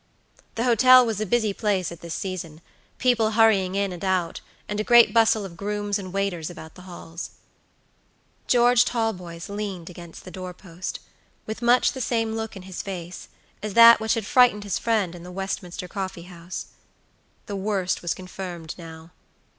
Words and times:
The 0.55 0.63
hotel 0.63 1.05
was 1.05 1.21
a 1.21 1.27
busy 1.27 1.53
place 1.53 1.91
at 1.91 2.01
this 2.01 2.15
season; 2.15 2.61
people 2.97 3.33
hurrying 3.33 3.75
in 3.75 3.91
and 3.91 4.03
out, 4.03 4.41
and 4.67 4.79
a 4.79 4.83
great 4.83 5.13
bustle 5.13 5.45
of 5.45 5.55
grooms 5.55 5.99
and 5.99 6.11
waiters 6.11 6.49
about 6.49 6.73
the 6.73 6.81
halls. 6.89 7.29
George 8.47 8.83
Talboys 8.83 9.47
leaned 9.47 9.91
against 9.91 10.25
the 10.25 10.31
doorpost, 10.31 11.01
with 11.45 11.61
much 11.61 11.91
the 11.91 12.01
same 12.01 12.33
look 12.33 12.55
in 12.55 12.63
his 12.63 12.81
face, 12.81 13.27
as 13.61 13.75
that 13.75 13.99
which 13.99 14.15
had 14.15 14.25
frightened 14.25 14.63
his 14.63 14.79
friend 14.79 15.13
in 15.13 15.21
the 15.21 15.31
Westminister 15.31 15.87
coffee 15.87 16.23
house. 16.23 16.65
The 17.45 17.55
worst 17.55 18.01
was 18.01 18.15
confirmed 18.15 18.73
now. 18.79 19.11